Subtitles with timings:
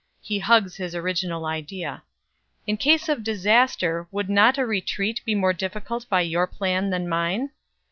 [0.19, 2.01] (He hugs his original idea.)...
[2.65, 7.07] In case of disaster, would not a retreat be more difficult by your plan than
[7.07, 7.51] mine?"